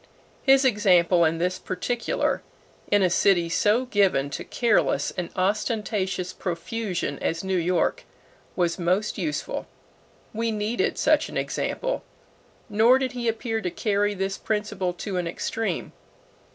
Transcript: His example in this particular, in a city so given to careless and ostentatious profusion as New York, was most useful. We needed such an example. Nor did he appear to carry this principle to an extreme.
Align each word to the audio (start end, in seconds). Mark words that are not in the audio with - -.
His 0.41 0.65
example 0.65 1.25
in 1.25 1.37
this 1.37 1.59
particular, 1.59 2.41
in 2.91 3.03
a 3.03 3.09
city 3.11 3.49
so 3.49 3.85
given 3.85 4.31
to 4.31 4.43
careless 4.43 5.11
and 5.11 5.29
ostentatious 5.35 6.33
profusion 6.33 7.19
as 7.19 7.43
New 7.43 7.55
York, 7.59 8.05
was 8.55 8.79
most 8.79 9.19
useful. 9.19 9.67
We 10.33 10.49
needed 10.49 10.97
such 10.97 11.29
an 11.29 11.37
example. 11.37 12.03
Nor 12.67 12.97
did 12.97 13.11
he 13.11 13.27
appear 13.27 13.61
to 13.61 13.69
carry 13.69 14.15
this 14.15 14.39
principle 14.39 14.91
to 14.93 15.17
an 15.17 15.27
extreme. 15.27 15.91